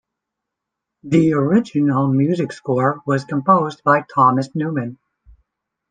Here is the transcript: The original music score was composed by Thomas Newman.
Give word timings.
The 1.03 1.33
original 1.35 2.07
music 2.07 2.51
score 2.53 3.03
was 3.05 3.23
composed 3.23 3.83
by 3.83 4.03
Thomas 4.11 4.49
Newman. 4.55 4.97